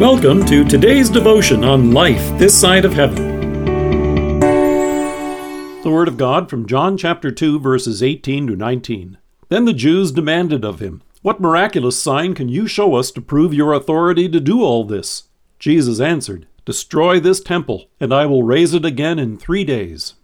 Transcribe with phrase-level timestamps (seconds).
[0.00, 4.40] Welcome to today's devotion on life this side of heaven.
[5.82, 9.18] The Word of God from John chapter 2, verses 18 to 19.
[9.50, 13.52] Then the Jews demanded of him, What miraculous sign can you show us to prove
[13.52, 15.24] your authority to do all this?
[15.58, 20.14] Jesus answered, Destroy this temple, and I will raise it again in three days.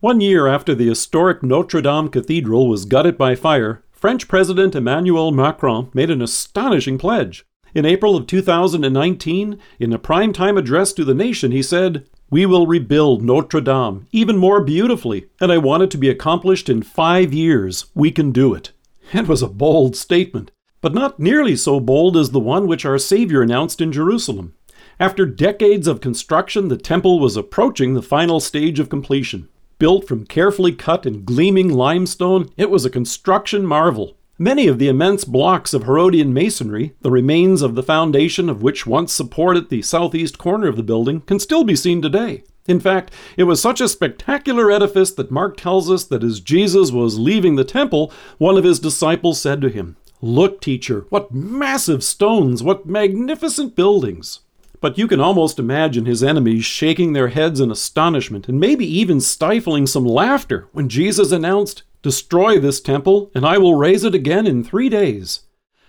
[0.00, 5.32] One year after the historic Notre Dame Cathedral was gutted by fire, French President Emmanuel
[5.32, 7.46] Macron made an astonishing pledge.
[7.74, 12.66] In April of 2019, in a primetime address to the nation, he said, We will
[12.66, 17.32] rebuild Notre Dame even more beautifully, and I want it to be accomplished in five
[17.32, 17.86] years.
[17.94, 18.72] We can do it.
[19.14, 20.50] It was a bold statement,
[20.82, 24.52] but not nearly so bold as the one which our Savior announced in Jerusalem.
[25.00, 29.48] After decades of construction, the temple was approaching the final stage of completion.
[29.78, 34.18] Built from carefully cut and gleaming limestone, it was a construction marvel.
[34.42, 38.88] Many of the immense blocks of Herodian masonry, the remains of the foundation of which
[38.88, 42.42] once supported the southeast corner of the building, can still be seen today.
[42.66, 46.90] In fact, it was such a spectacular edifice that Mark tells us that as Jesus
[46.90, 52.02] was leaving the temple, one of his disciples said to him, Look, teacher, what massive
[52.02, 54.40] stones, what magnificent buildings.
[54.80, 59.20] But you can almost imagine his enemies shaking their heads in astonishment and maybe even
[59.20, 64.44] stifling some laughter when Jesus announced, Destroy this temple, and I will raise it again
[64.44, 65.42] in three days.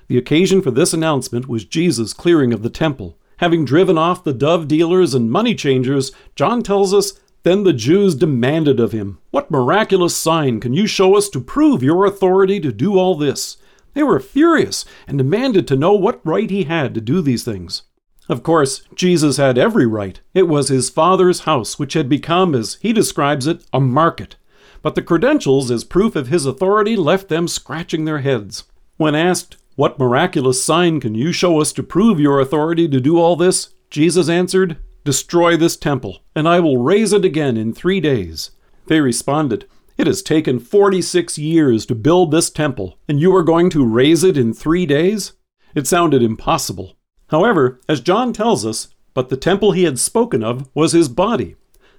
[0.08, 3.17] The occasion for this announcement was Jesus' clearing of the temple.
[3.38, 8.14] Having driven off the dove dealers and money changers, John tells us, Then the Jews
[8.14, 12.72] demanded of him, What miraculous sign can you show us to prove your authority to
[12.72, 13.58] do all this?
[13.95, 17.83] They were furious and demanded to know what right he had to do these things.
[18.30, 20.22] Of course, Jesus had every right.
[20.36, 24.36] It was his Father's house, which had become, as he describes it, a market
[24.84, 28.66] but the credentials as proof of his authority left them scratching their heads.
[28.98, 33.17] When asked, What miraculous sign can you show us to prove your authority to do
[33.17, 33.73] all this?
[33.89, 38.52] Jesus answered, Destroy this temple, and I will raise it again in three days.
[38.88, 39.66] They responded,
[39.98, 44.23] It has taken 46 years to build this temple, and you are going to raise
[44.23, 45.33] it in three days?
[45.73, 46.98] It sounded impossible.
[47.27, 51.55] However, as John tells us, but the temple he had spoken of was his body.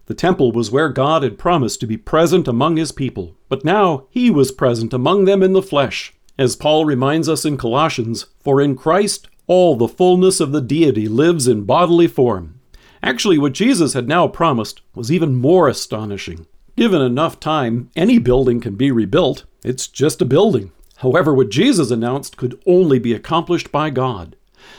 [0.06, 4.06] The temple was where God had promised to be present among his people, but now
[4.10, 6.12] he was present among them in the flesh.
[6.38, 11.08] As Paul reminds us in Colossians, for in Christ all the fullness of the deity
[11.08, 12.60] lives in bodily form.
[13.02, 16.46] Actually, what Jesus had now promised was even more astonishing.
[16.76, 19.44] Given enough time, any building can be rebuilt.
[19.62, 20.72] It's just a building.
[20.96, 24.36] However, what Jesus announced could only be accomplished by God.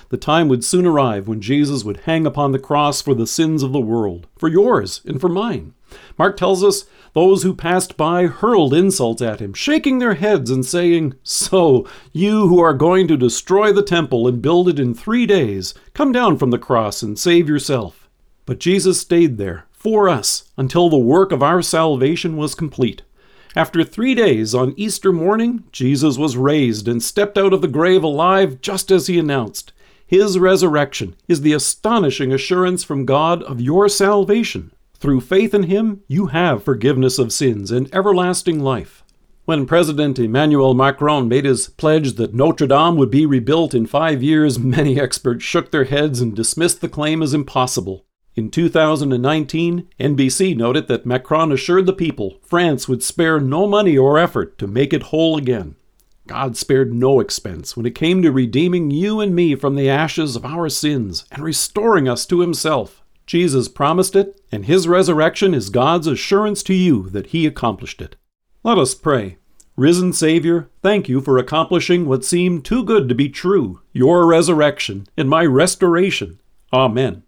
[0.10, 3.64] The time would soon arrive when Jesus would hang upon the cross for the sins
[3.64, 5.74] of the world, for yours and for mine.
[6.18, 10.66] Mark tells us those who passed by hurled insults at him, shaking their heads and
[10.66, 15.26] saying, So, you who are going to destroy the temple and build it in three
[15.26, 18.10] days, come down from the cross and save yourself.
[18.46, 23.02] But Jesus stayed there for us until the work of our salvation was complete.
[23.56, 28.04] After three days on Easter morning, Jesus was raised and stepped out of the grave
[28.04, 29.72] alive just as he announced.
[30.08, 34.72] His resurrection is the astonishing assurance from God of your salvation.
[34.98, 39.04] Through faith in Him, you have forgiveness of sins and everlasting life.
[39.46, 44.24] When President Emmanuel Macron made his pledge that Notre Dame would be rebuilt in five
[44.24, 48.06] years, many experts shook their heads and dismissed the claim as impossible.
[48.36, 54.18] In 2019, NBC noted that Macron assured the people France would spare no money or
[54.20, 55.76] effort to make it whole again.
[56.28, 60.36] God spared no expense when it came to redeeming you and me from the ashes
[60.36, 63.04] of our sins and restoring us to Himself.
[63.28, 68.16] Jesus promised it, and His resurrection is God's assurance to you that He accomplished it.
[68.64, 69.38] Let us pray.
[69.78, 75.06] Risen Savior, thank you for accomplishing what seemed too good to be true, your resurrection
[75.18, 76.40] and my restoration.
[76.72, 77.25] Amen.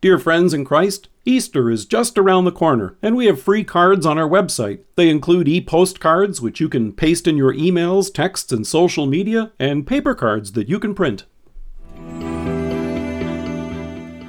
[0.00, 4.06] Dear friends in Christ, Easter is just around the corner, and we have free cards
[4.06, 4.84] on our website.
[4.94, 9.50] They include e postcards, which you can paste in your emails, texts, and social media,
[9.58, 11.24] and paper cards that you can print.